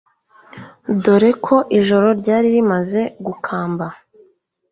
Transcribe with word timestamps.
dore 1.03 1.31
ko 1.45 1.55
ijoro 1.79 2.07
ryari 2.19 2.47
rimaze 2.55 3.01
gukamba 3.25 3.85